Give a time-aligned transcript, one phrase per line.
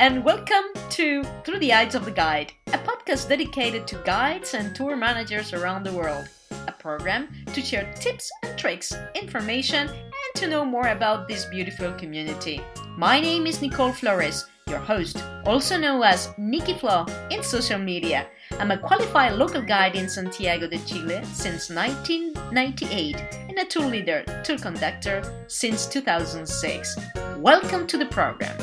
[0.00, 4.74] and welcome to Through the Eyes of the Guide, a podcast dedicated to guides and
[4.74, 6.26] tour managers around the world.
[6.66, 11.92] A program to share tips and tricks, information, and to know more about this beautiful
[11.92, 12.62] community.
[12.96, 18.26] My name is Nicole Flores, your host, also known as Nikki Flo in social media.
[18.58, 23.16] I'm a qualified local guide in Santiago de Chile since 1998
[23.50, 26.96] and a tour leader, tour conductor since 2006.
[27.36, 28.56] Welcome to the program.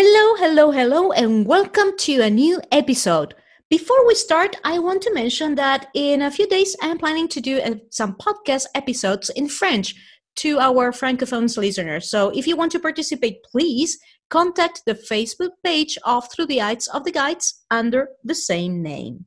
[0.00, 3.34] Hello, hello, hello, and welcome to a new episode.
[3.68, 7.40] Before we start, I want to mention that in a few days I'm planning to
[7.40, 9.96] do uh, some podcast episodes in French
[10.36, 12.08] to our Francophones listeners.
[12.08, 13.98] So if you want to participate, please
[14.30, 19.24] contact the Facebook page of Through the Eyes of the Guides under the same name.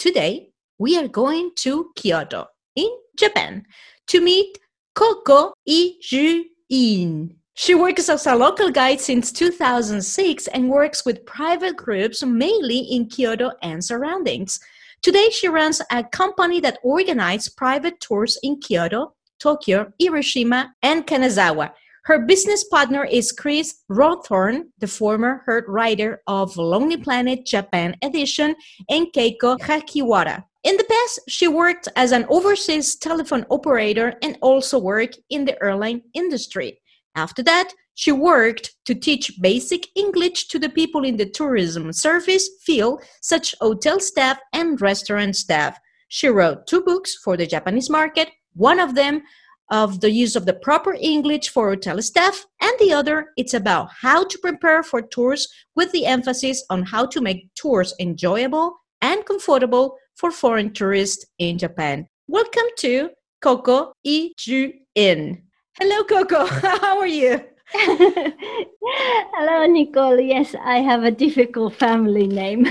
[0.00, 0.50] Today,
[0.80, 3.66] we are going to Kyoto in Japan
[4.08, 4.58] to meet
[4.96, 7.36] Koko Ijuin.
[7.60, 13.06] She works as a local guide since 2006 and works with private groups mainly in
[13.08, 14.60] Kyoto and surroundings.
[15.02, 21.72] Today, she runs a company that organizes private tours in Kyoto, Tokyo, Hiroshima, and Kanazawa.
[22.04, 28.54] Her business partner is Chris Rowthorn, the former head writer of Lonely Planet Japan edition,
[28.88, 30.44] and Keiko Hakiwara.
[30.62, 35.60] In the past, she worked as an overseas telephone operator and also worked in the
[35.60, 36.78] airline industry.
[37.18, 42.48] After that, she worked to teach basic English to the people in the tourism service
[42.62, 45.76] field, such hotel staff and restaurant staff.
[46.06, 49.22] She wrote two books for the Japanese market, one of them
[49.68, 53.88] of the use of the proper English for hotel staff, and the other it's about
[54.00, 59.26] how to prepare for tours with the emphasis on how to make tours enjoyable and
[59.26, 62.06] comfortable for foreign tourists in Japan.
[62.28, 63.10] Welcome to
[63.42, 65.47] Koko Iju In.
[65.78, 66.44] Hello, Koko.
[66.82, 67.38] How are you?
[67.70, 70.18] Hello, Nicole.
[70.18, 72.66] Yes, I have a difficult family name.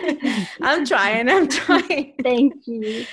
[0.62, 1.28] I'm trying.
[1.28, 2.14] I'm trying.
[2.22, 3.04] Thank you.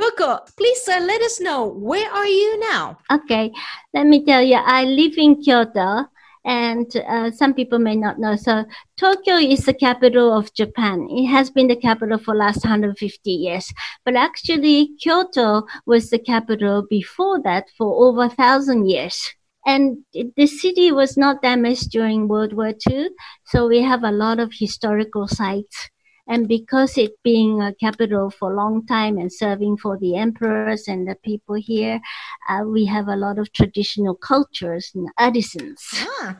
[0.00, 2.98] Koko, please uh, let us know where are you now?
[3.08, 3.52] Okay,
[3.94, 4.56] let me tell you.
[4.56, 6.10] I live in Kyoto,
[6.44, 8.36] and uh, some people may not know.
[8.36, 8.64] So
[8.96, 11.06] Tokyo is the capital of Japan.
[11.10, 13.72] It has been the capital for last 150 years.
[14.04, 19.32] But actually, Kyoto was the capital before that for over a thousand years.
[19.64, 23.10] And the city was not damaged during World War II.
[23.46, 25.88] So we have a lot of historical sites.
[26.28, 30.86] And because it being a capital for a long time and serving for the emperors
[30.86, 32.00] and the people here,
[32.48, 35.82] uh, we have a lot of traditional cultures and artisans.
[35.94, 36.38] Ah,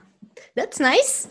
[0.54, 1.28] that's nice.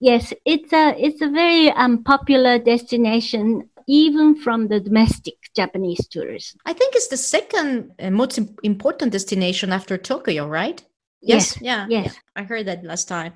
[0.00, 6.56] Yes, it's a it's a very um, popular destination, even from the domestic Japanese tourists.
[6.66, 10.82] I think it's the second uh, most important destination after Tokyo, right?
[11.20, 11.56] Yes.
[11.62, 11.86] Yeah.
[11.88, 12.06] Yes.
[12.06, 12.12] yeah.
[12.34, 13.32] I heard that last time.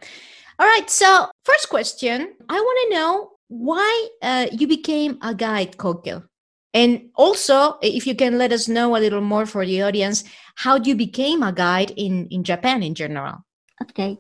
[0.58, 0.90] All right.
[0.90, 6.24] So, first question I want to know why uh, you became a guide, Koko.
[6.74, 10.24] And also, if you can let us know a little more for the audience,
[10.56, 13.44] how you became a guide in, in Japan in general.
[13.82, 14.18] Okay.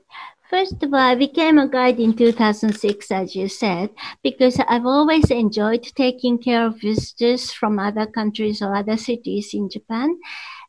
[0.48, 3.90] First of all, I became a guide in 2006, as you said,
[4.22, 9.68] because I've always enjoyed taking care of visitors from other countries or other cities in
[9.68, 10.16] Japan.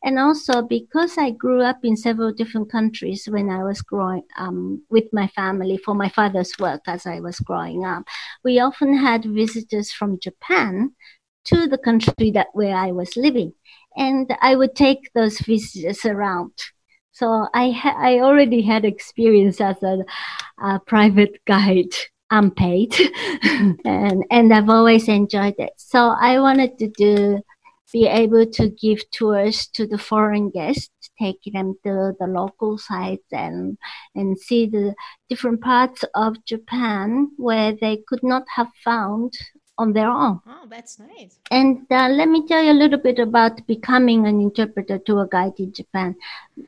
[0.03, 4.83] And also because I grew up in several different countries when I was growing um,
[4.89, 8.03] with my family for my father's work as I was growing up,
[8.43, 10.93] we often had visitors from Japan
[11.45, 13.53] to the country that where I was living.
[13.95, 16.51] And I would take those visitors around
[17.17, 20.05] so I ha- I already had experience as a,
[20.61, 21.93] a private guide,
[22.29, 22.93] unpaid,
[23.85, 25.73] and and I've always enjoyed it.
[25.77, 27.41] So I wanted to do
[27.91, 33.31] be able to give tours to the foreign guests, take them to the local sites
[33.31, 33.77] and
[34.15, 34.93] and see the
[35.29, 39.33] different parts of Japan where they could not have found
[39.77, 40.39] on their own.
[40.47, 41.37] Oh, that's nice.
[41.51, 45.53] And uh, let me tell you a little bit about becoming an interpreter tour guide
[45.59, 46.15] in Japan.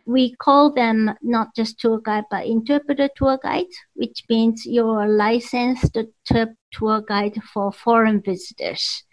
[0.05, 5.07] We call them not just tour guide, but interpreter tour guide, which means you're a
[5.07, 9.03] licensed tour guide for foreign visitors.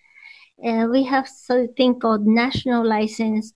[0.64, 3.52] Uh, we have something called national license.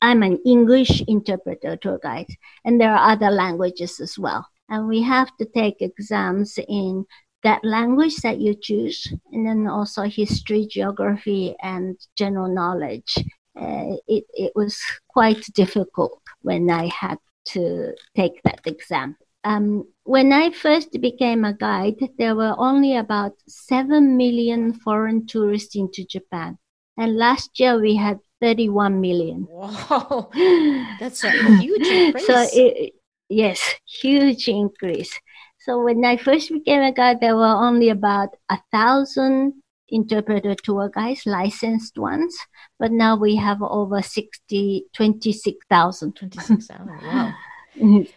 [0.00, 2.28] I'm an English interpreter tour guide,
[2.64, 4.46] and there are other languages as well.
[4.68, 7.04] And we have to take exams in
[7.42, 13.16] that language that you choose, and then also history, geography, and general knowledge.
[13.56, 19.16] Uh, it, it was quite difficult when I had to take that exam.
[19.44, 25.76] Um, when I first became a guide, there were only about 7 million foreign tourists
[25.76, 26.58] into Japan.
[26.96, 29.46] And last year we had 31 million.
[29.48, 30.30] Wow,
[31.00, 31.30] that's a
[31.60, 32.26] huge increase.
[32.26, 32.94] so, it,
[33.28, 35.12] yes, huge increase.
[35.60, 39.54] So when I first became a guide, there were only about a thousand
[39.88, 42.36] interpreter tour guides, licensed ones,
[42.78, 46.16] but now we have over 60, 26,000.
[46.16, 47.34] 26,000, wow.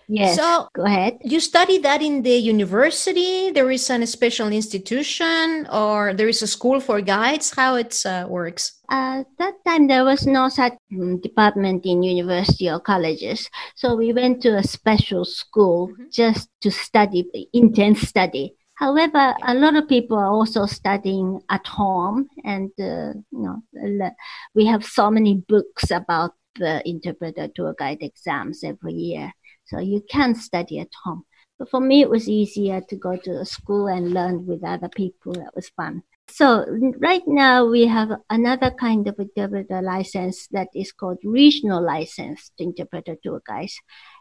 [0.08, 0.36] Yes.
[0.36, 1.18] So go ahead.
[1.24, 3.52] You study that in the university.
[3.52, 7.54] There is an special institution, or there is a school for guides.
[7.56, 8.80] How it uh, works?
[8.90, 13.50] At that time, there was no such um, department in university or colleges.
[13.76, 16.06] So we went to a special school mm-hmm.
[16.12, 18.56] just to study, intense study.
[18.76, 24.12] However, a lot of people are also studying at home, and uh, you know,
[24.54, 29.34] we have so many books about the interpreter tour guide exams every year.
[29.68, 31.24] So you can study at home.
[31.60, 34.90] But for me, it was easier to go to a school and learn with other
[34.90, 35.34] people.
[35.34, 36.04] That was fun.
[36.30, 36.66] So
[37.00, 42.66] right now we have another kind of interpreter license that is called regional license to
[42.66, 43.80] interpreter tour guides.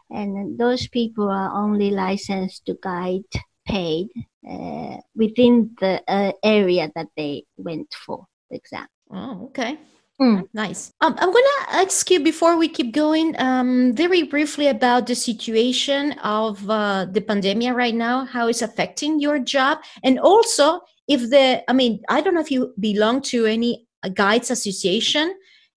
[0.09, 3.23] And those people are only licensed to guide
[3.67, 4.07] paid
[4.49, 8.87] uh, within the uh, area that they went for the exam.
[9.11, 9.77] Oh, okay.
[10.19, 10.47] Mm.
[10.53, 10.93] Nice.
[11.01, 15.13] Um, I'm going to ask you before we keep going, um, very briefly about the
[15.13, 21.29] situation of uh, the pandemic right now, how it's affecting your job, and also if
[21.29, 25.35] the, I mean, I don't know if you belong to any uh, guides association,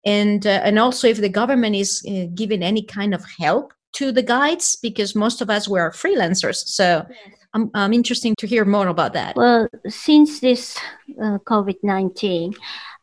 [0.06, 4.12] and uh, and also if the government is uh, giving any kind of help to
[4.12, 7.04] the guides, because most of us were freelancers, so.
[7.08, 7.34] Yes.
[7.54, 9.34] I'm, I'm interested to hear more about that.
[9.34, 10.76] Well, since this
[11.18, 12.52] uh, COVID 19,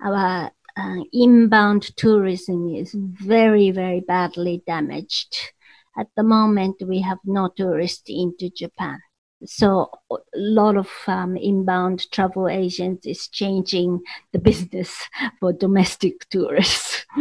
[0.03, 5.35] our uh, inbound tourism is very, very badly damaged.
[5.97, 8.99] At the moment, we have no tourists into Japan.
[9.45, 14.01] So a lot of um, inbound travel agents is changing
[14.33, 15.07] the business
[15.39, 17.05] for domestic tourists.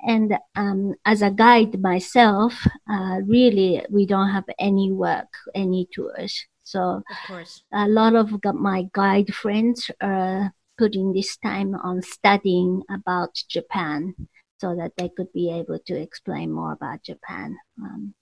[0.00, 6.46] and um, as a guide myself, uh, really we don't have any work, any tours.
[6.64, 7.02] So
[7.72, 14.14] a lot of my guide friends are putting this time on studying about Japan
[14.58, 17.56] so that they could be able to explain more about Japan.
[17.82, 18.14] Um.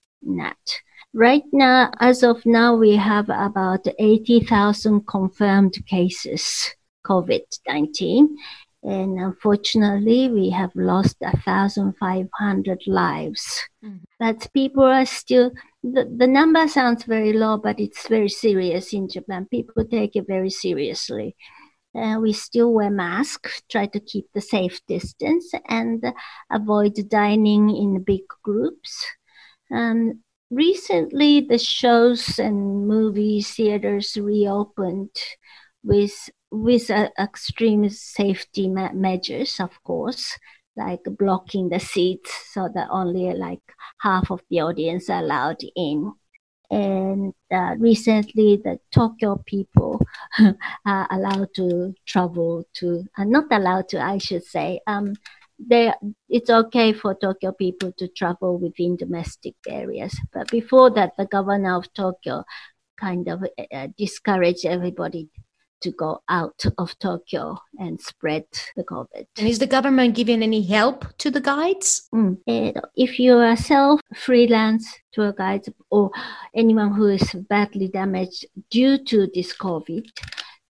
[1.13, 6.75] Right now, as of now, we have about 80,000 confirmed cases
[7.07, 8.27] COVID-19.
[8.83, 13.61] And unfortunately, we have lost 1,500 lives.
[13.83, 13.97] Mm-hmm.
[14.19, 15.51] But people are still,
[15.83, 19.47] the, the number sounds very low, but it's very serious in Japan.
[19.49, 21.35] People take it very seriously.
[21.95, 26.03] Uh, we still wear masks, try to keep the safe distance, and
[26.51, 29.05] avoid dining in big groups.
[29.71, 35.15] Um, recently, the shows and movie theaters reopened
[35.83, 40.37] with with uh, extreme safety me- measures, of course,
[40.75, 43.61] like blocking the seats so that only like
[44.01, 46.13] half of the audience allowed in
[46.71, 50.01] and uh, recently the Tokyo people
[50.85, 54.79] are allowed to travel to, uh, not allowed to, I should say.
[54.85, 55.15] Um,
[55.59, 55.91] they,
[56.29, 60.17] it's okay for Tokyo people to travel within domestic areas.
[60.31, 62.45] But before that, the governor of Tokyo
[62.97, 65.29] kind of uh, discouraged everybody
[65.81, 68.45] to go out of Tokyo and spread
[68.75, 69.25] the COVID.
[69.37, 72.07] And is the government giving any help to the guides?
[72.13, 72.37] Mm.
[72.95, 76.11] If you are self freelance tour guides or
[76.55, 80.05] anyone who is badly damaged due to this COVID,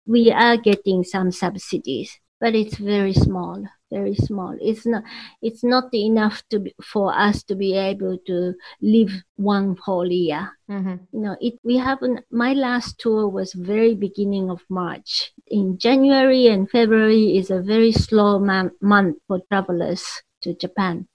[0.06, 4.56] we are getting some subsidies, but it's very small very small.
[4.60, 5.04] It's not
[5.40, 10.50] it's not enough to be, for us to be able to live one whole year.
[10.68, 10.96] Mm-hmm.
[11.12, 12.20] You know, it we haven't.
[12.30, 15.32] My last tour was very beginning of March.
[15.46, 20.02] In January and February is a very slow man, month for travelers
[20.42, 21.06] to Japan,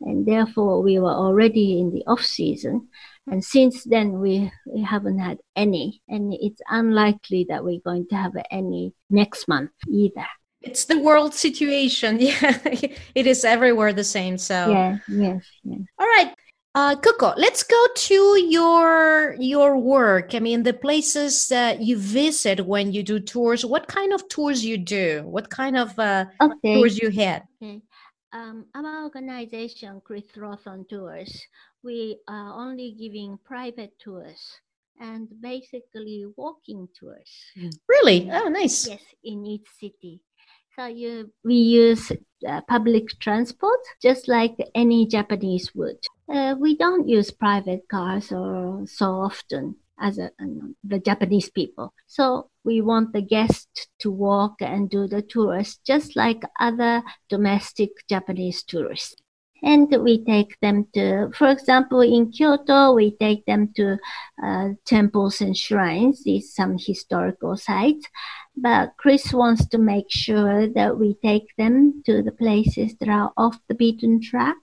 [0.00, 2.88] and therefore we were already in the off season.
[3.30, 8.16] And since then, we, we haven't had any, and it's unlikely that we're going to
[8.16, 10.26] have any next month either
[10.62, 12.58] it's the world situation yeah
[13.14, 15.80] it is everywhere the same so yeah yes, yes.
[15.98, 16.34] all right
[16.74, 20.34] uh, Koko, let's go to your your work.
[20.34, 23.64] I mean, the places that you visit when you do tours.
[23.64, 25.24] What kind of tours you do?
[25.24, 26.74] What kind of uh, okay.
[26.74, 27.42] tours you had?
[27.60, 27.80] Okay.
[28.32, 31.32] Um, our organization, Chris Rowthorn Tours,
[31.82, 34.60] we are only giving private tours
[35.00, 37.30] and basically walking tours.
[37.88, 38.30] Really?
[38.30, 38.86] Oh, nice.
[38.86, 40.20] Yes, in each city.
[40.78, 42.12] So you, we use
[42.46, 45.96] uh, public transport just like any Japanese would.
[46.32, 50.30] Uh, we don't use private cars or so often as a,
[50.84, 51.92] the Japanese people.
[52.06, 57.90] So we want the guest to walk and do the tours just like other domestic
[58.08, 59.16] Japanese tourists.
[59.62, 63.98] And we take them to, for example, in Kyoto, we take them to
[64.42, 68.06] uh, temples and shrines, these some historical sites.
[68.56, 73.32] But Chris wants to make sure that we take them to the places that are
[73.36, 74.56] off the beaten track.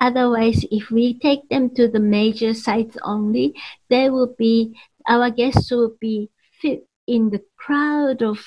[0.00, 3.54] Otherwise, if we take them to the major sites only,
[3.90, 4.76] they will be,
[5.08, 8.38] our guests will be fit in the crowd of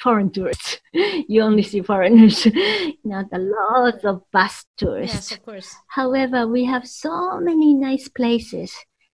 [0.00, 0.80] foreign tourists.
[0.92, 2.46] you only see foreigners,
[3.04, 5.30] not a lot of bus tourists.
[5.30, 5.74] Yes, of course.
[5.88, 8.72] However, we have so many nice places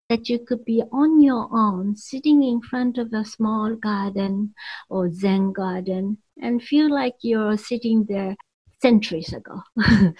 [0.09, 4.53] that you could be on your own, sitting in front of a small garden
[4.89, 8.35] or Zen garden, and feel like you're sitting there
[8.81, 9.61] centuries ago.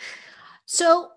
[0.65, 1.09] so,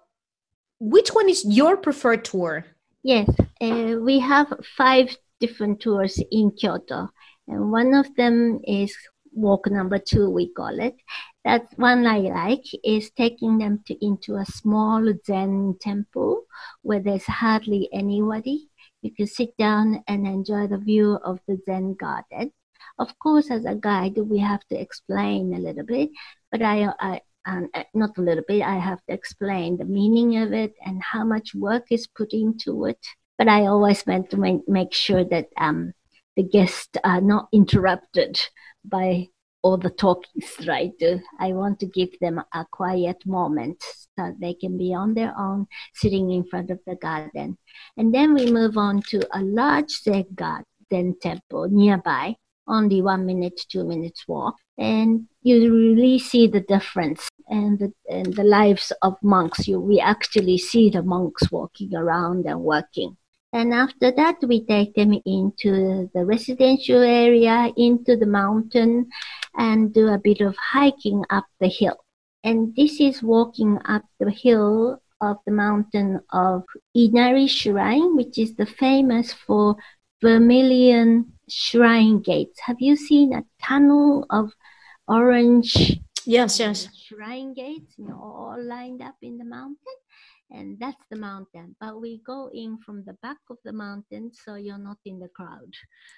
[0.80, 2.64] which one is your preferred tour?
[3.02, 3.28] Yes,
[3.60, 7.10] uh, we have five different tours in Kyoto,
[7.48, 8.96] and one of them is
[9.34, 10.96] walk number two, we call it.
[11.44, 16.44] That one I like is taking them to into a small Zen temple
[16.82, 18.68] where there's hardly anybody.
[19.02, 22.52] You can sit down and enjoy the view of the Zen garden.
[22.98, 26.10] Of course, as a guide, we have to explain a little bit,
[26.50, 30.52] but I, I um, not a little bit, I have to explain the meaning of
[30.52, 32.98] it and how much work is put into it.
[33.38, 35.94] But I always meant to make, make sure that um,
[36.36, 38.40] the guests are not interrupted
[38.84, 39.28] by
[39.62, 40.92] all the talkings, right?
[41.38, 43.82] I want to give them a quiet moment
[44.18, 47.58] so they can be on their own, sitting in front of the garden.
[47.96, 52.36] And then we move on to a large Zen garden temple nearby,
[52.66, 54.56] only one minute, two minutes walk.
[54.78, 59.68] And you really see the difference and the, and the lives of monks.
[59.68, 63.16] You, we actually see the monks walking around and working.
[63.52, 69.10] And after that, we take them into the residential area, into the mountain,
[69.56, 71.98] and do a bit of hiking up the hill.
[72.44, 78.56] And this is walking up the hill of the mountain of Inari Shrine, which is
[78.56, 79.76] the famous for
[80.22, 82.58] vermilion shrine gates.
[82.60, 84.52] Have you seen a tunnel of
[85.06, 86.00] orange?
[86.24, 86.88] Yes, yes.
[86.96, 89.76] Shrine gates, you know, all lined up in the mountain
[90.52, 91.74] and that's the mountain.
[91.80, 95.28] But we go in from the back of the mountain, so you're not in the
[95.28, 95.72] crowd.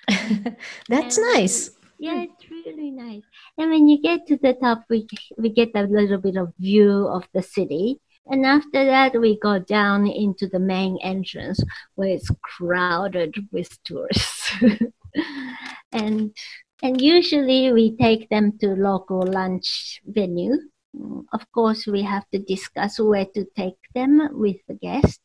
[0.89, 1.71] that's and nice.
[1.99, 3.23] yeah, it's really nice.
[3.59, 5.07] And when you get to the top, we
[5.39, 8.01] we get a little bit of view of the city.
[8.27, 11.63] And after that, we go down into the main entrance
[11.95, 14.51] where it's crowded with tourists.
[15.93, 16.35] and
[16.83, 20.57] and usually we take them to local lunch venue
[21.33, 25.21] of course, we have to discuss where to take them with the guest.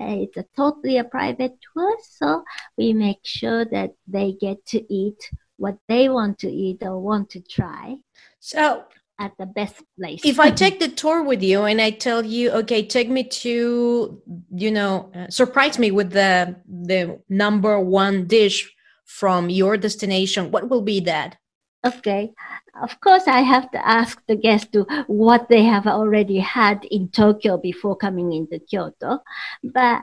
[0.00, 2.42] Uh, it's a totally a private tour, so
[2.76, 7.30] we make sure that they get to eat what they want to eat or want
[7.30, 7.96] to try.
[8.40, 8.84] So
[9.18, 10.20] at the best place.
[10.24, 14.20] if I take the tour with you and I tell you, okay, take me to,
[14.50, 18.70] you know, uh, surprise me with the the number one dish
[19.04, 21.36] from your destination, what will be that?
[21.84, 22.32] Okay.
[22.80, 27.08] Of course, I have to ask the guests to what they have already had in
[27.10, 29.20] Tokyo before coming into Kyoto.
[29.62, 30.02] But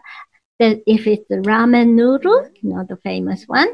[0.60, 3.70] the, if it's the ramen noodle, you know, the famous one,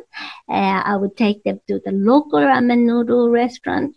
[0.50, 3.96] uh, I would take them to the local ramen noodle restaurant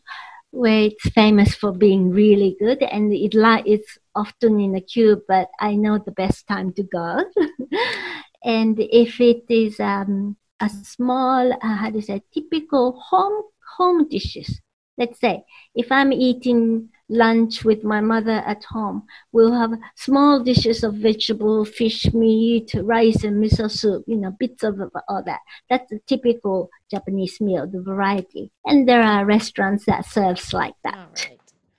[0.50, 5.22] where it's famous for being really good and it li- it's often in a queue,
[5.28, 7.24] but I know the best time to go.
[8.44, 13.44] and if it is um, a small, uh, how do you say, typical home
[13.76, 14.60] home dishes.
[14.98, 20.84] Let's say if I'm eating lunch with my mother at home, we'll have small dishes
[20.84, 25.40] of vegetable, fish, meat, rice, and miso soup, you know, bits of all that.
[25.68, 28.52] That's a typical Japanese meal, the variety.
[28.64, 31.28] And there are restaurants that serves like that.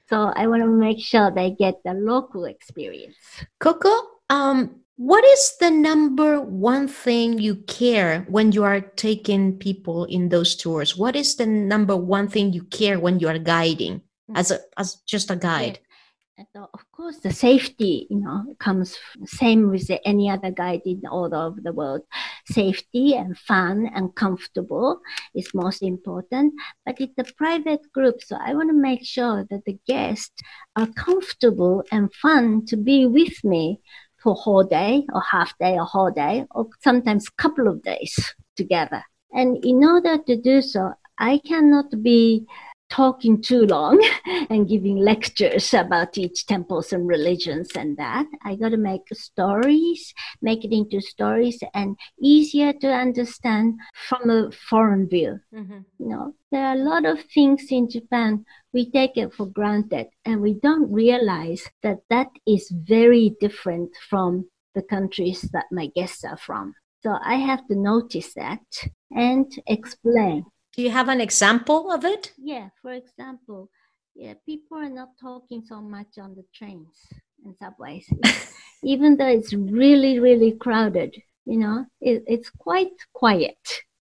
[0.09, 3.15] So I want to make sure they get the local experience.
[3.59, 3.93] Koko,
[4.29, 10.29] um, what is the number one thing you care when you are taking people in
[10.29, 10.97] those tours?
[10.97, 14.37] What is the number one thing you care when you are guiding mm.
[14.37, 15.79] as a as just a guide?
[15.79, 15.87] Yeah.
[16.55, 21.33] Uh, of course, the safety, you know, comes same with any other guide in all
[21.33, 22.01] over the world.
[22.45, 25.01] Safety and fun and comfortable
[25.35, 26.53] is most important.
[26.85, 30.41] But it's a private group, so I want to make sure that the guests
[30.75, 33.79] are comfortable and fun to be with me
[34.21, 39.03] for whole day or half day or whole day or sometimes couple of days together.
[39.33, 42.45] And in order to do so, I cannot be
[42.91, 43.99] talking too long
[44.49, 48.27] and giving lectures about each temples and religions and that.
[48.43, 54.51] I got to make stories, make it into stories and easier to understand from a
[54.51, 55.39] foreign view.
[55.55, 55.79] Mm-hmm.
[55.99, 60.07] You know, there are a lot of things in Japan we take it for granted
[60.25, 66.23] and we don't realize that that is very different from the countries that my guests
[66.23, 66.73] are from.
[67.03, 68.61] So I have to notice that
[69.11, 70.45] and explain.
[70.75, 72.31] Do you have an example of it?
[72.37, 73.69] Yeah, for example,
[74.15, 76.95] yeah, people are not talking so much on the trains
[77.43, 78.09] and subways,
[78.83, 81.15] even though it's really, really crowded.
[81.45, 83.57] You know, it, it's quite quiet,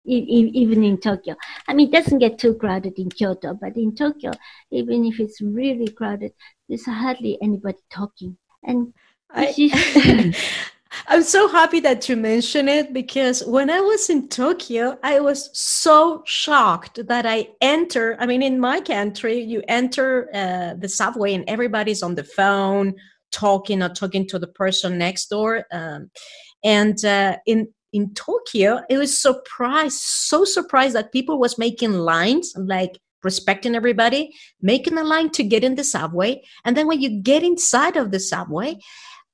[0.04, 1.34] even in Tokyo.
[1.68, 4.32] I mean, it doesn't get too crowded in Kyoto, but in Tokyo,
[4.70, 6.32] even if it's really crowded,
[6.68, 8.38] there's hardly anybody talking.
[8.62, 8.94] And
[9.30, 9.52] I,
[11.06, 15.50] I'm so happy that you mentioned it because when I was in Tokyo, I was
[15.52, 18.16] so shocked that I enter.
[18.18, 22.94] I mean, in my country, you enter uh, the subway and everybody's on the phone
[23.32, 25.66] talking or talking to the person next door.
[25.70, 26.10] Um,
[26.64, 32.52] and uh, in in Tokyo, it was surprised, so surprised that people was making lines
[32.56, 37.20] like respecting everybody, making a line to get in the subway, and then when you
[37.20, 38.78] get inside of the subway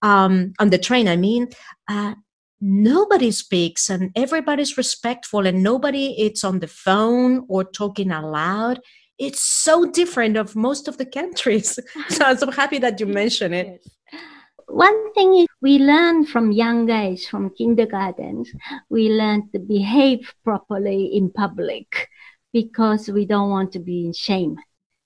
[0.02, 1.48] um, on the train, I mean,
[1.88, 2.14] uh,
[2.60, 8.80] nobody speaks and everybody's respectful and nobody it's on the phone or talking aloud.
[9.18, 11.78] It's so different of most of the countries.
[12.08, 13.82] so I'm so happy that you mentioned it.
[13.82, 14.20] Yes.
[14.66, 18.52] One thing is we learn from young age, from kindergartens,
[18.88, 22.08] we learn to behave properly in public
[22.52, 24.56] because we don't want to be in shame.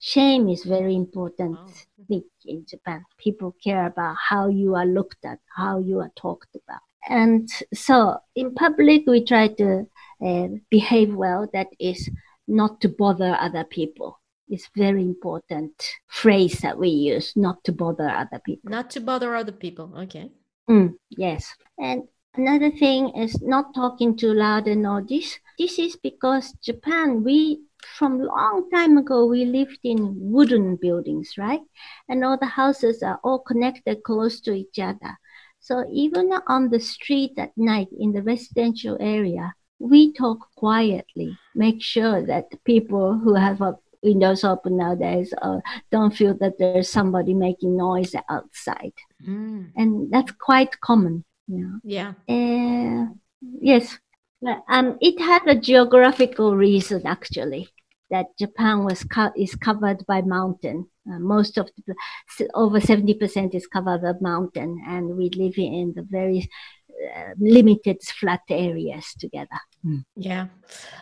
[0.01, 1.57] Shame is very important.
[1.59, 1.73] Oh
[2.47, 3.05] in Japan.
[3.19, 6.81] People care about how you are looked at, how you are talked about.
[7.09, 9.87] And so in public, we try to
[10.25, 11.49] uh, behave well.
[11.53, 12.11] That is
[12.49, 14.21] not to bother other people.
[14.49, 15.73] It's very important
[16.09, 18.71] phrase that we use, not to bother other people.
[18.71, 19.93] Not to bother other people.
[19.97, 20.31] Okay.
[20.69, 21.55] Mm, yes.
[21.79, 25.39] And another thing is not talking too loud and all this.
[25.59, 27.63] This is because Japan, we
[27.97, 31.61] from long time ago we lived in wooden buildings right?
[32.09, 35.19] And all the houses are all connected close to each other.
[35.61, 41.83] So even on the street at night in the residential area we talk quietly make
[41.83, 43.61] sure that people who have
[44.03, 48.93] windows open nowadays uh, don't feel that there's somebody making noise outside.
[49.27, 49.73] Mm.
[49.77, 51.81] and that's quite common you know?
[51.83, 52.13] yeah.
[52.29, 53.13] Uh,
[53.61, 53.99] yes.
[54.69, 57.69] Um, it has a geographical reason actually
[58.11, 60.89] that Japan was co- is covered by mountain.
[61.09, 61.95] Uh, most of the
[62.55, 66.49] over seventy percent is covered by mountain, and we live in the very
[66.95, 69.61] uh, limited flat areas together.
[69.85, 70.05] Mm.
[70.17, 70.47] Yeah.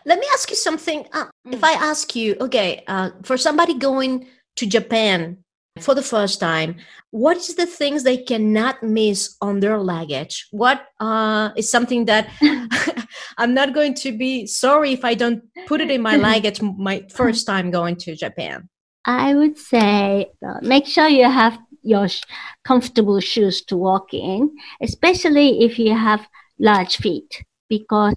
[0.04, 1.06] Let me ask you something.
[1.12, 1.54] Uh, mm.
[1.54, 5.38] If I ask you, okay, uh, for somebody going to Japan
[5.80, 6.76] for the first time,
[7.10, 10.48] what is the things they cannot miss on their luggage?
[10.50, 12.28] What uh, is something that
[13.38, 17.04] I'm not going to be sorry if I don't put it in my luggage my
[17.10, 18.68] first time going to Japan?
[19.04, 22.22] I would say uh, make sure you have your sh-
[22.64, 26.26] comfortable shoes to walk in, especially if you have
[26.58, 28.14] large feet, because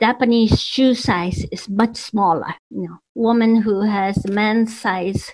[0.00, 2.54] Japanese shoe size is much smaller.
[2.70, 5.30] You know, woman who has men's size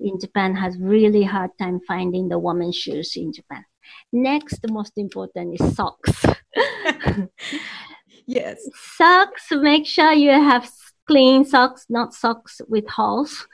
[0.00, 3.64] in Japan has really hard time finding the woman's shoes in Japan.
[4.12, 6.24] Next, the most important is socks.
[8.28, 8.68] yes.
[8.96, 10.70] Socks, make sure you have
[11.08, 13.48] clean socks, not socks with holes,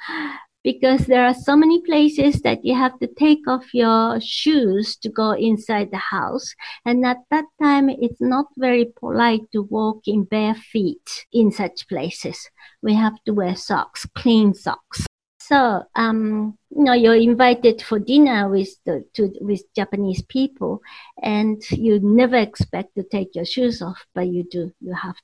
[0.65, 5.09] because there are so many places that you have to take off your shoes to
[5.09, 6.55] go inside the house.
[6.85, 11.87] And at that time, it's not very polite to walk in bare feet in such
[11.89, 12.51] places.
[12.83, 15.07] We have to wear socks, clean socks.
[15.47, 20.81] So, um, you know, you're invited for dinner with the to, with Japanese people,
[21.23, 24.73] and you never expect to take your shoes off, but you do.
[24.81, 25.17] You have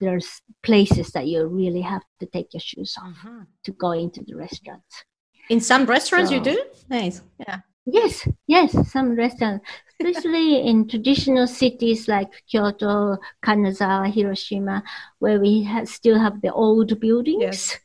[0.00, 3.44] there's places that you really have to take your shoes off uh-huh.
[3.64, 5.04] to go into the restaurants.
[5.48, 6.64] In some restaurants, so, you do.
[6.90, 7.22] Nice.
[7.38, 7.60] Yeah.
[7.86, 9.64] Yes, yes, some restaurants,
[9.98, 14.82] especially in traditional cities like Kyoto, Kanazawa, Hiroshima,
[15.20, 17.40] where we have, still have the old buildings.
[17.40, 17.78] Yes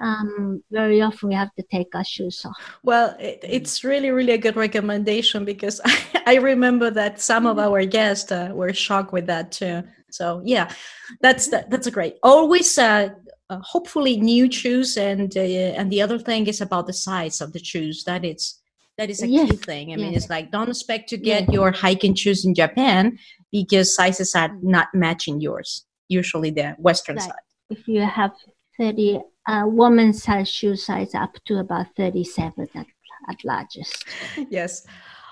[0.00, 2.56] um, very often we have to take our shoes off.
[2.82, 7.58] Well, it, it's really, really a good recommendation because I, I remember that some of
[7.58, 9.82] our guests uh, were shocked with that too.
[10.10, 10.72] So yeah,
[11.20, 12.16] that's that, that's a great.
[12.22, 13.10] Always, uh,
[13.48, 17.52] uh, hopefully, new shoes, and uh, and the other thing is about the size of
[17.52, 18.04] the shoes.
[18.04, 18.60] That it's
[18.98, 19.50] that is a yes.
[19.50, 19.92] key thing.
[19.92, 20.22] I mean, yes.
[20.22, 21.52] it's like don't expect to get yes.
[21.52, 23.18] your hiking shoes in Japan
[23.52, 25.84] because sizes are not matching yours.
[26.08, 27.34] Usually, the Western side.
[27.68, 28.32] If you have
[28.78, 32.86] 30 uh, woman's size shoe size up to about 37 at,
[33.28, 34.04] at largest.
[34.50, 34.86] yes.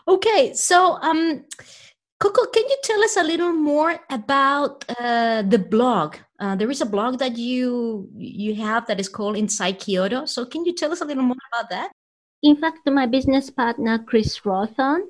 [0.07, 0.53] Okay.
[0.55, 1.45] So, um,
[2.21, 6.17] Koko, can you tell us a little more about uh, the blog?
[6.41, 10.25] Uh, there is a blog that you you have that is called Inside Kyoto.
[10.25, 11.93] So, can you tell us a little more about that?
[12.43, 15.03] In fact, my business partner Chris Rowthorn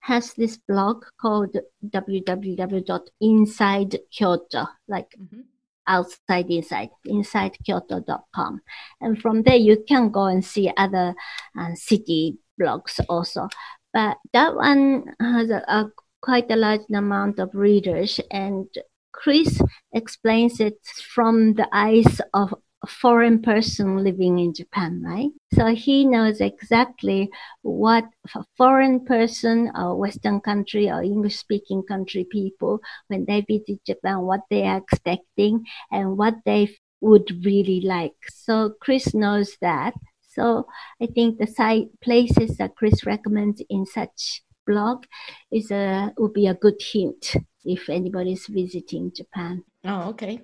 [0.00, 5.40] has this blog called www.insidekyoto, like mm-hmm.
[5.86, 8.60] Outside inside, insidekyoto.com.
[9.00, 11.14] And from there, you can go and see other
[11.58, 13.48] uh, city blogs also.
[13.92, 18.66] But that one has a, a quite a large amount of readers and
[19.12, 19.60] Chris
[19.92, 20.78] explains it
[21.14, 22.54] from the eyes of
[22.86, 25.30] foreign person living in Japan, right?
[25.54, 27.30] So he knows exactly
[27.62, 33.84] what a foreign person or Western country or English speaking country people, when they visit
[33.84, 38.16] Japan, what they are expecting and what they would really like.
[38.32, 39.94] So Chris knows that.
[40.20, 40.66] So
[41.00, 45.04] I think the site places that Chris recommends in such blog
[45.50, 49.64] is a would be a good hint if anybody's visiting Japan.
[49.84, 50.42] Oh, okay.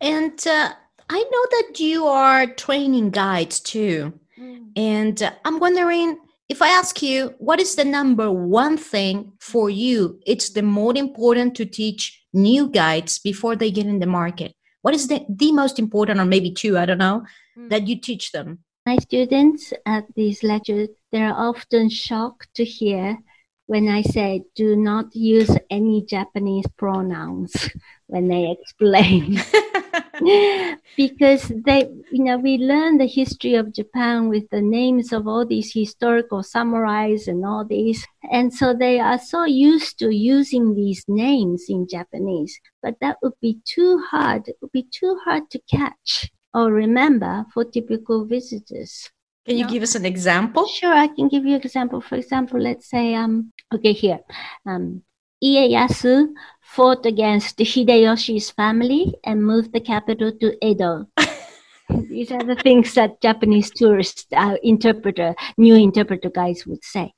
[0.00, 0.74] And uh,
[1.08, 4.18] I know that you are training guides too.
[4.38, 4.72] Mm.
[4.76, 9.70] And uh, I'm wondering if I ask you, what is the number one thing for
[9.70, 10.20] you?
[10.26, 14.54] It's the most important to teach new guides before they get in the market.
[14.82, 17.24] What is the, the most important, or maybe two, I don't know,
[17.56, 17.70] mm.
[17.70, 18.58] that you teach them?
[18.84, 23.18] My students at these lectures, they're often shocked to hear
[23.66, 27.70] when I say do not use any Japanese pronouns
[28.08, 29.40] when they explain.
[30.96, 35.46] because they, you know, we learn the history of Japan with the names of all
[35.46, 38.06] these historical samurais and all these.
[38.30, 42.58] And so they are so used to using these names in Japanese.
[42.82, 44.48] But that would be too hard.
[44.48, 49.10] It would be too hard to catch or remember for typical visitors.
[49.46, 49.70] Can you no?
[49.70, 50.66] give us an example?
[50.68, 52.00] Sure, I can give you an example.
[52.00, 54.20] For example, let's say, um, okay, here,
[54.66, 55.02] um,
[55.42, 56.28] Ieyasu
[56.74, 61.06] fought against Hideyoshi's family and moved the capital to Edo.
[62.08, 67.12] These are the things that Japanese tourist uh, interpreter, new interpreter guys would say.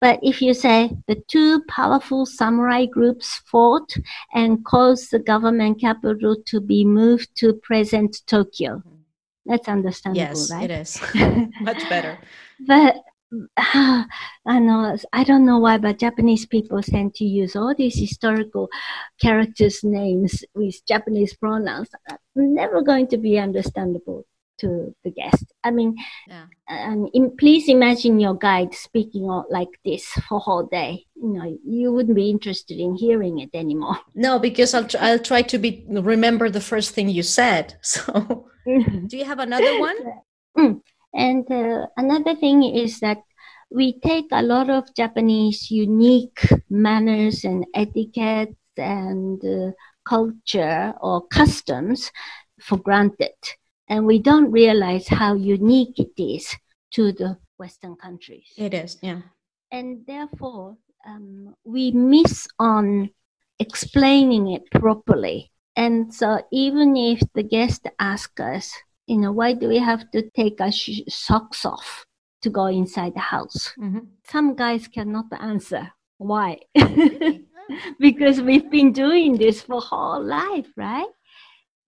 [0.00, 3.94] But if you say the two powerful samurai groups fought
[4.34, 8.82] and caused the government capital to be moved to present Tokyo,
[9.46, 10.70] that's understandable, yes, right?
[10.70, 11.00] it is.
[11.62, 12.18] Much better.
[12.66, 12.96] but
[13.56, 18.68] I know I don't know why, but Japanese people tend to use all these historical
[19.20, 21.88] characters' names with Japanese pronouns.
[22.34, 24.24] Never going to be understandable
[24.58, 25.52] to the guest.
[25.64, 25.96] I mean,
[26.28, 26.46] yeah.
[26.68, 31.04] um, in, please imagine your guide speaking like this for whole day.
[31.14, 33.98] You know, you wouldn't be interested in hearing it anymore.
[34.14, 37.76] No, because I'll tr- I'll try to be remember the first thing you said.
[37.82, 39.96] So, do you have another one?
[40.56, 40.80] Mm.
[41.14, 43.18] And uh, another thing is that
[43.70, 46.40] we take a lot of Japanese unique
[46.70, 49.72] manners and etiquette and uh,
[50.04, 52.12] culture or customs
[52.60, 53.34] for granted
[53.88, 56.54] and we don't realize how unique it is
[56.92, 58.46] to the Western countries.
[58.56, 59.22] It is, yeah.
[59.70, 63.10] And therefore, um, we miss on
[63.58, 65.52] explaining it properly.
[65.76, 68.72] And so, even if the guest asks us,
[69.06, 72.04] you know, why do we have to take our sh- socks off
[72.42, 73.72] to go inside the house?
[73.78, 74.00] Mm-hmm.
[74.24, 76.58] Some guys cannot answer why.
[78.00, 81.06] because we've been doing this for whole life, right?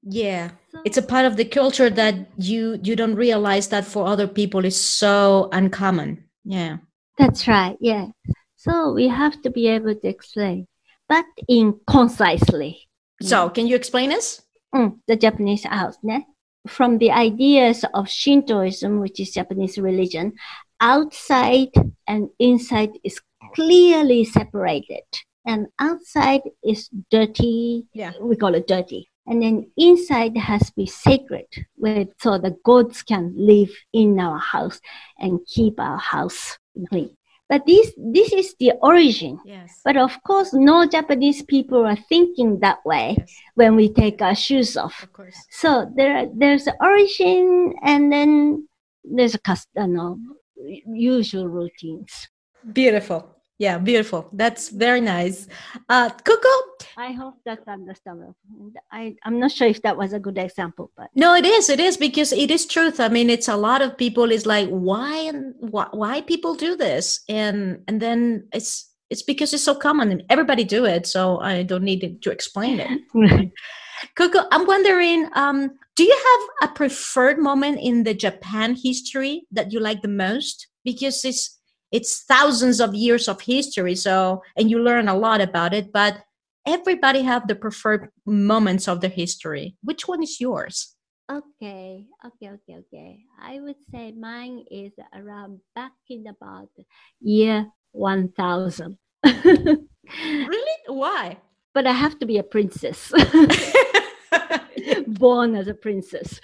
[0.03, 0.51] yeah
[0.85, 4.65] it's a part of the culture that you you don't realize that for other people
[4.65, 6.77] is so uncommon yeah
[7.17, 8.07] that's right yeah
[8.57, 10.67] so we have to be able to explain
[11.09, 12.89] but in concisely
[13.21, 14.43] so can you explain us
[14.75, 15.99] mm, the japanese house?
[16.69, 20.33] From the ideas of shintoism which is japanese religion
[20.81, 21.71] outside
[22.07, 23.21] and inside is
[23.55, 25.05] clearly separated.
[25.47, 28.13] And outside is dirty yeah.
[28.21, 29.09] we call it dirty.
[29.27, 34.39] And then inside has to be sacred, where so the gods can live in our
[34.39, 34.81] house
[35.19, 37.15] and keep our house clean.
[37.49, 39.41] But this this is the origin.
[39.45, 39.81] Yes.
[39.85, 43.33] But of course, no Japanese people are thinking that way yes.
[43.55, 45.03] when we take our shoes off.
[45.03, 45.37] Of course.
[45.51, 48.69] So there there's the origin, and then
[49.03, 50.19] there's a custom, no,
[50.87, 52.29] usual routines.
[52.73, 53.38] Beautiful.
[53.59, 54.31] Yeah, beautiful.
[54.33, 55.49] That's very nice.
[55.89, 56.49] Uh, Koko?
[56.97, 58.37] I hope that's understandable.
[58.93, 61.69] I, I'm not sure if that was a good example, but no, it is.
[61.69, 63.01] It is because it is truth.
[63.01, 66.77] I mean, it's a lot of people is like, why and why, why people do
[66.77, 71.07] this, and and then it's it's because it's so common and everybody do it.
[71.07, 73.53] So I don't need to explain it.
[74.15, 76.17] Koko, I'm wondering, um, do you
[76.61, 80.69] have a preferred moment in the Japan history that you like the most?
[80.85, 81.58] Because it's
[81.91, 86.23] it's thousands of years of history, so and you learn a lot about it, but
[86.67, 89.77] everybody have the preferred moments of the history.
[89.83, 90.95] Which one is yours?
[91.31, 93.21] Okay, okay, okay, okay.
[93.41, 96.71] I would say mine is around back in about
[97.21, 98.97] year 1000.
[99.25, 100.79] really?
[100.87, 101.39] Why?
[101.75, 103.13] But I have to be a princess.
[105.07, 106.41] Born as a princess.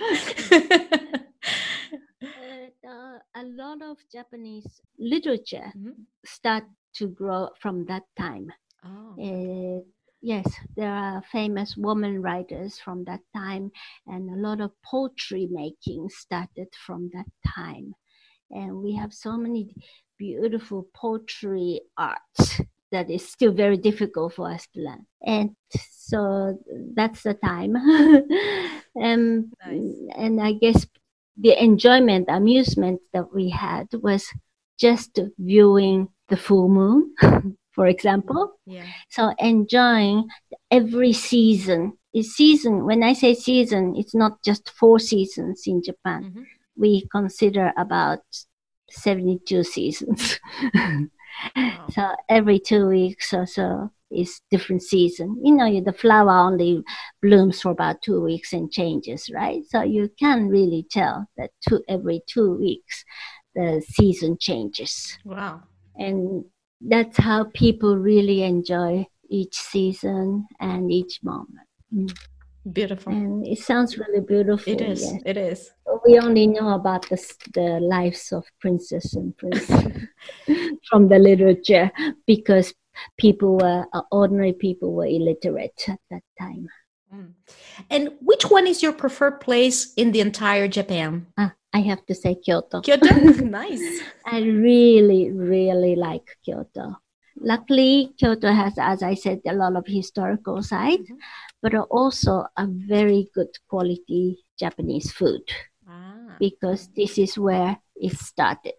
[2.88, 6.03] Uh, a lot of Japanese literature mm-hmm.
[6.25, 6.64] start
[6.97, 8.53] to grow from that time.
[8.85, 9.14] Oh.
[9.18, 9.83] Uh,
[10.20, 13.70] yes, there are famous woman writers from that time,
[14.07, 17.94] and a lot of poetry making started from that time.
[18.51, 19.75] And we have so many
[20.18, 22.61] beautiful poetry arts
[22.92, 25.07] that is still very difficult for us to learn.
[25.27, 25.57] And
[25.90, 26.57] so
[26.94, 27.75] that's the time.
[29.03, 29.83] um, nice.
[30.16, 30.87] And I guess
[31.37, 34.27] the enjoyment, amusement that we had was
[34.79, 37.14] just viewing the full moon
[37.75, 38.53] for example.
[38.66, 38.87] Yeah.
[39.11, 40.29] So enjoying
[40.70, 41.99] every season.
[42.14, 46.25] Is season when I say season, it's not just four seasons in Japan.
[46.25, 46.42] Mm-hmm.
[46.77, 48.20] We consider about
[48.90, 50.38] 72 seasons.
[50.75, 51.87] wow.
[51.90, 55.40] So every two weeks or so is different season.
[55.42, 56.83] You know, the flower only
[57.22, 59.62] blooms for about two weeks and changes, right?
[59.68, 63.05] So you can really tell that two, every two weeks
[63.55, 65.18] the season changes.
[65.24, 65.62] Wow.
[65.96, 66.44] And
[66.81, 71.66] that's how people really enjoy each season and each moment.
[71.94, 72.16] Mm.
[72.72, 73.12] Beautiful.
[73.12, 74.72] And it sounds really beautiful.
[74.72, 75.03] It is.
[75.03, 75.22] Yes.
[75.27, 75.70] It is.
[76.07, 77.18] We only know about the,
[77.53, 79.66] the lives of princess and prince
[80.88, 81.90] from the literature
[82.27, 82.72] because
[83.18, 86.68] people were, uh, ordinary people were illiterate at that time.
[87.14, 87.33] Mm.
[87.90, 91.26] And which one is your preferred place in the entire Japan?
[91.37, 92.80] Ah, I have to say Kyoto.
[92.80, 94.00] Kyoto, is nice.
[94.26, 96.96] I really, really like Kyoto.
[97.40, 101.16] Luckily, Kyoto has, as I said, a lot of historical sites, mm-hmm.
[101.62, 105.42] but also a very good quality Japanese food
[105.88, 106.37] ah.
[106.38, 108.74] because this is where it started.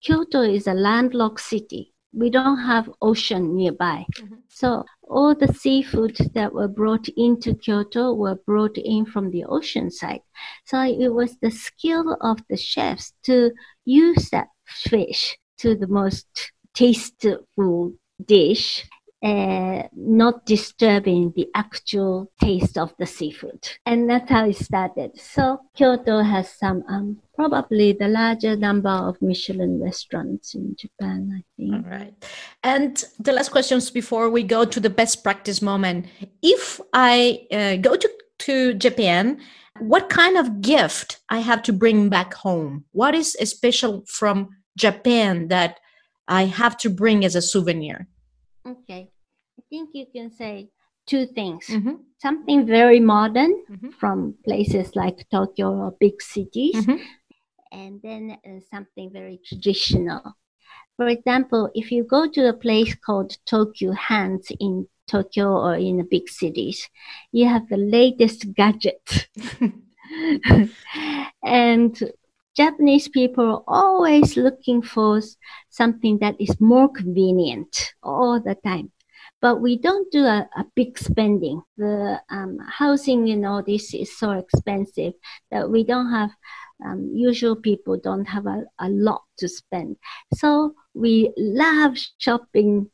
[0.00, 4.06] Kyoto is a landlocked city we don't have ocean nearby.
[4.16, 4.36] Mm-hmm.
[4.48, 9.90] So all the seafood that were brought into Kyoto were brought in from the ocean
[9.90, 10.20] side.
[10.64, 13.52] So it was the skill of the chefs to
[13.84, 16.26] use that fish to the most
[16.74, 17.94] tasteful
[18.24, 18.84] dish
[19.22, 23.68] uh, not disturbing the actual taste of the seafood.
[23.84, 25.18] And that's how it started.
[25.18, 31.42] So Kyoto has some, um, probably the larger number of Michelin restaurants in Japan, I
[31.56, 31.74] think.
[31.74, 32.14] All right.
[32.62, 36.06] And the last questions before we go to the best practice moment.
[36.42, 39.40] If I uh, go to, to Japan,
[39.80, 42.84] what kind of gift I have to bring back home?
[42.92, 45.80] What is special from Japan that
[46.28, 48.06] I have to bring as a souvenir?
[48.68, 49.10] Okay.
[49.58, 50.70] I think you can say
[51.06, 51.66] two things.
[51.66, 51.94] Mm-hmm.
[52.18, 53.90] Something very modern mm-hmm.
[53.90, 57.02] from places like Tokyo or big cities, mm-hmm.
[57.72, 60.36] and then uh, something very traditional.
[60.96, 65.98] For example, if you go to a place called Tokyu Hands in Tokyo or in
[65.98, 66.88] the big cities,
[67.32, 69.28] you have the latest gadget.
[71.44, 72.12] and
[72.58, 75.22] Japanese people are always looking for
[75.70, 78.90] something that is more convenient all the time.
[79.40, 81.62] But we don't do a, a big spending.
[81.76, 85.12] The um, housing, you know, this is so expensive
[85.52, 86.30] that we don't have,
[86.84, 89.96] um, usual people don't have a, a lot to spend.
[90.34, 92.90] So we love shopping,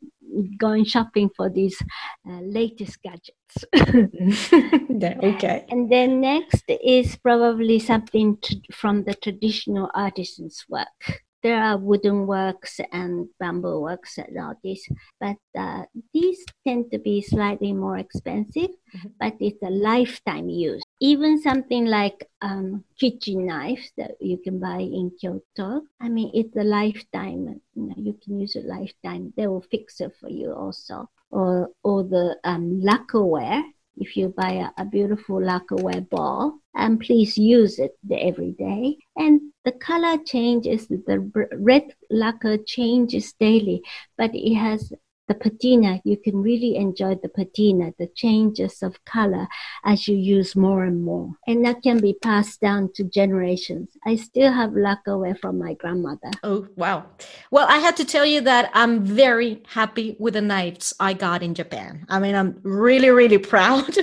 [0.57, 1.81] going shopping for these
[2.29, 3.65] uh, latest gadgets.
[5.23, 5.65] okay.
[5.69, 12.25] And then next is probably something to, from the traditional artisans' work there are wooden
[12.25, 14.89] works and bamboo works and all this,
[15.21, 19.09] but uh, these tend to be slightly more expensive, mm-hmm.
[19.19, 20.81] but it's a lifetime use.
[21.01, 26.55] Even something like um, kitchen knives that you can buy in Kyoto, I mean, it's
[26.55, 27.61] a lifetime.
[27.75, 29.31] You, know, you can use a lifetime.
[29.37, 31.07] They will fix it for you also.
[31.29, 33.61] Or, or the um, lacquerware
[33.97, 39.41] if you buy a, a beautiful lacquerware ball and please use it every day and
[39.65, 43.81] the color changes the red lacquer changes daily
[44.17, 44.93] but it has
[45.27, 49.47] the patina, you can really enjoy the patina, the changes of color
[49.83, 51.31] as you use more and more.
[51.47, 53.89] And that can be passed down to generations.
[54.05, 56.31] I still have lacquerware from my grandmother.
[56.43, 57.05] Oh, wow.
[57.49, 61.41] Well, I had to tell you that I'm very happy with the knives I got
[61.41, 62.05] in Japan.
[62.09, 63.95] I mean, I'm really, really proud.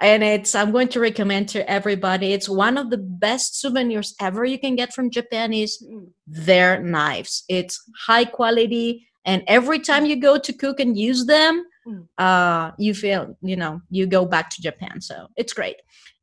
[0.00, 4.44] and it's i'm going to recommend to everybody it's one of the best souvenirs ever
[4.44, 6.06] you can get from japan is mm.
[6.26, 11.64] their knives it's high quality and every time you go to cook and use them
[11.86, 12.06] mm.
[12.18, 15.00] uh, you feel you know you go back to japan.
[15.00, 15.76] So it's great.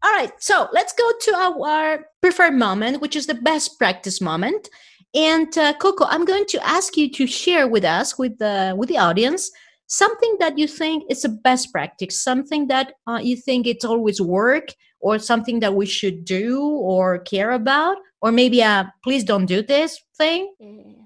[0.04, 0.32] All right.
[0.40, 4.70] So let's go to our preferred moment which is the best practice moment.
[5.14, 8.90] And uh, Koko i'm going to ask you to share with us with the with
[8.90, 9.50] the audience
[9.88, 14.20] something that you think is a best practice something that uh, you think it's always
[14.20, 19.46] work or something that we should do or care about or maybe a please don't
[19.46, 20.52] do this thing.
[20.60, 21.05] Yeah.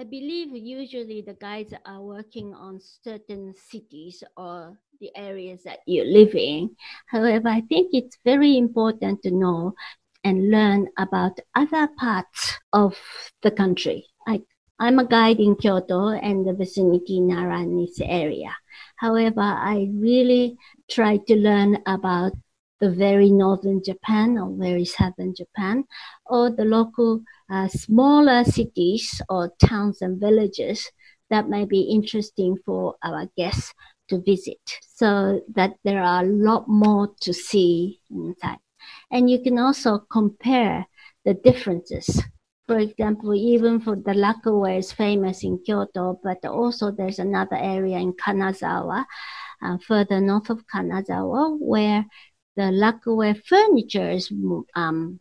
[0.00, 6.04] I believe usually the guides are working on certain cities or the areas that you
[6.04, 6.74] live in.
[7.08, 9.74] However, I think it's very important to know
[10.24, 12.96] and learn about other parts of
[13.42, 14.06] the country.
[14.26, 14.40] I,
[14.78, 18.56] I'm a guide in Kyoto and the vicinity Naranis area.
[18.96, 20.56] However, I really
[20.90, 22.32] try to learn about
[22.80, 25.84] the very northern Japan or very southern Japan
[26.24, 30.90] or the local uh, smaller cities or towns and villages
[31.30, 33.72] that may be interesting for our guests
[34.08, 34.58] to visit
[34.94, 38.58] so that there are a lot more to see inside.
[39.10, 40.86] And you can also compare
[41.24, 42.22] the differences.
[42.66, 47.98] For example, even for the lacquerware is famous in Kyoto, but also there's another area
[47.98, 49.04] in Kanazawa,
[49.62, 52.06] uh, further north of Kanazawa, where
[52.56, 54.32] the lacquerware furniture is
[54.76, 55.20] um,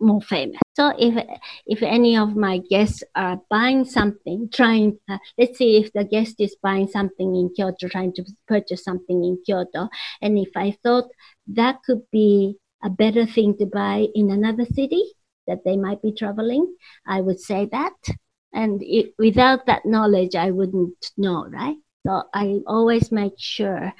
[0.00, 0.60] more famous.
[0.74, 1.14] So if
[1.66, 6.36] if any of my guests are buying something, trying, uh, let's see if the guest
[6.38, 9.88] is buying something in Kyoto, trying to purchase something in Kyoto,
[10.22, 11.06] and if I thought
[11.48, 15.02] that could be a better thing to buy in another city
[15.46, 17.94] that they might be traveling, I would say that.
[18.52, 21.76] And it, without that knowledge, I wouldn't know, right?
[22.06, 23.92] So I always make sure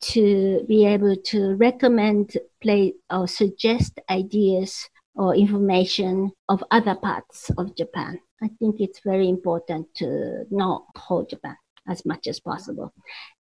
[0.00, 7.76] to be able to recommend, play, or suggest ideas or information of other parts of
[7.76, 8.20] Japan.
[8.42, 11.56] I think it's very important to know whole Japan
[11.88, 12.92] as much as possible.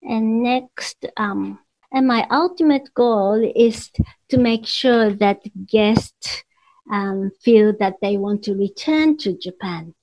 [0.01, 1.59] And next, um,
[1.91, 3.91] and my ultimate goal is
[4.29, 6.43] to make sure that guests
[6.91, 9.93] um, feel that they want to return to Japan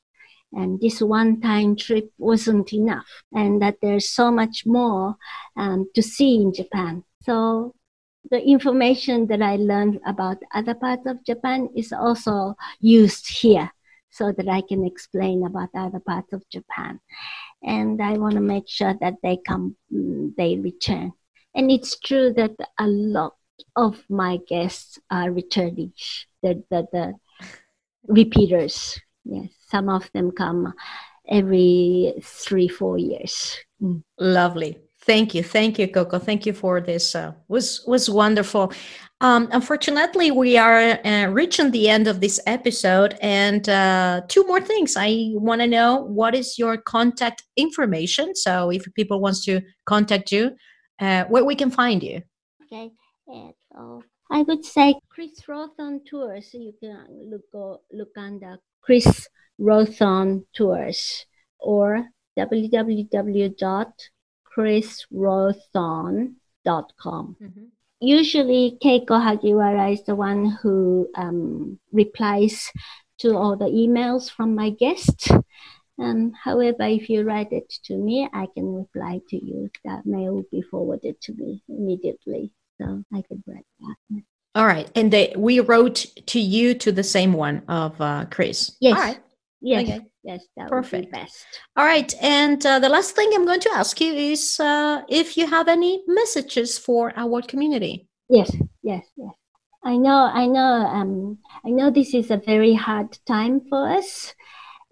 [0.52, 5.16] and this one time trip wasn't enough and that there's so much more
[5.56, 7.04] um, to see in Japan.
[7.22, 7.74] So
[8.30, 13.70] the information that I learned about other parts of Japan is also used here
[14.10, 17.00] so that I can explain about other parts of Japan.
[17.62, 21.12] And I want to make sure that they come, they return.
[21.54, 23.34] And it's true that a lot
[23.74, 25.92] of my guests are returning,
[26.42, 27.14] the, the, the
[28.08, 29.00] repeaters.
[29.24, 30.72] Yes some of them come
[31.28, 33.58] every three four years
[34.18, 36.18] lovely thank you thank you Koko.
[36.18, 38.72] Thank you for this uh, was was wonderful.
[39.20, 44.60] Um, unfortunately we are uh, reaching the end of this episode and uh, two more
[44.60, 44.94] things.
[44.96, 48.34] I want to know what is your contact information?
[48.34, 50.56] So if people wants to contact you
[51.00, 52.20] uh, where we can find you.
[52.64, 52.90] Okay
[53.76, 56.50] so i would say chris Rowthorn tours.
[56.52, 59.26] You can look go, look under chris
[59.60, 61.26] Rowthorn Tours
[61.58, 62.04] or
[64.56, 67.36] www.chrisrowthorn.com.
[67.42, 67.64] Mm-hmm.
[68.00, 72.70] Usually, Keiko Hagiwara is the one who um, replies
[73.18, 75.28] to all the emails from my guests.
[75.98, 79.70] Um, however, if you write it to me, I can reply to you.
[79.84, 82.52] That mail will be forwarded to me immediately.
[82.78, 83.96] So I can write that.
[84.54, 84.90] All right.
[84.94, 88.76] And they, we wrote to you to the same one of uh, Chris.
[88.80, 88.98] Yes.
[88.98, 89.18] All right.
[89.66, 89.82] Yes.
[89.82, 90.00] Okay.
[90.22, 91.06] Yes, that Perfect.
[91.06, 91.44] would be best.
[91.76, 92.14] All right.
[92.22, 95.66] And uh, the last thing I'm going to ask you is uh, if you have
[95.66, 98.06] any messages for our community.
[98.28, 99.34] Yes, yes, yes.
[99.84, 104.34] I know, I know, um, I know this is a very hard time for us.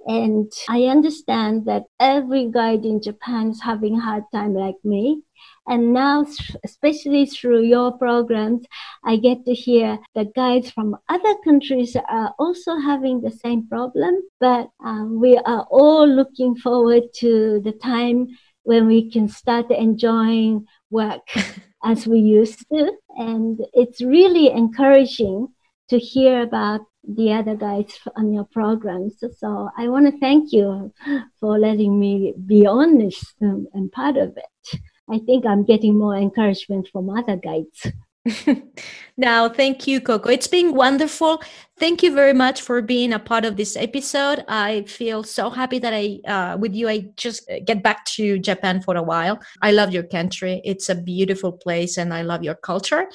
[0.06, 5.22] And I understand that every guide in Japan is having a hard time like me.
[5.66, 6.26] And now,
[6.64, 8.66] especially through your programs,
[9.04, 14.22] I get to hear that guides from other countries are also having the same problem.
[14.40, 18.28] But um, we are all looking forward to the time
[18.64, 21.26] when we can start enjoying work
[21.84, 22.92] as we used to.
[23.16, 25.48] And it's really encouraging
[25.88, 29.22] to hear about the other guys on your programs.
[29.38, 30.92] So I want to thank you
[31.40, 34.80] for letting me be honest and part of it.
[35.10, 37.86] I think I'm getting more encouragement from other guides.
[39.16, 40.30] now, thank you, Koko.
[40.30, 41.42] It's been wonderful.
[41.78, 44.44] Thank you very much for being a part of this episode.
[44.48, 48.80] I feel so happy that I, uh, with you, I just get back to Japan
[48.80, 49.38] for a while.
[49.60, 50.62] I love your country.
[50.64, 53.08] It's a beautiful place and I love your culture.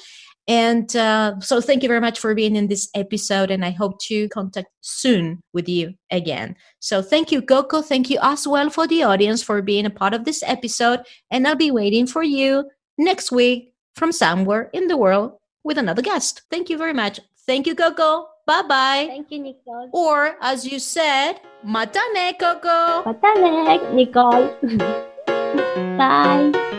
[0.50, 3.52] And uh, so, thank you very much for being in this episode.
[3.52, 6.56] And I hope to contact soon with you again.
[6.80, 7.82] So, thank you, Koko.
[7.82, 11.06] Thank you as well for the audience for being a part of this episode.
[11.30, 16.02] And I'll be waiting for you next week from somewhere in the world with another
[16.02, 16.42] guest.
[16.50, 17.20] Thank you very much.
[17.46, 18.26] Thank you, Koko.
[18.44, 19.06] Bye bye.
[19.06, 19.88] Thank you, Nicole.
[19.92, 23.06] Or, as you said, matane, Koko.
[23.06, 24.50] Matane, Nicole.
[25.96, 26.78] bye.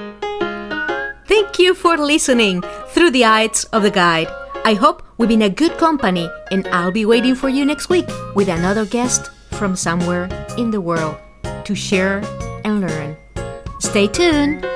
[1.32, 4.28] Thank you for listening through the eyes of the guide.
[4.66, 8.06] I hope we've been a good company, and I'll be waiting for you next week
[8.36, 10.28] with another guest from somewhere
[10.58, 11.16] in the world
[11.64, 12.22] to share
[12.66, 13.16] and learn.
[13.80, 14.68] Stay tuned.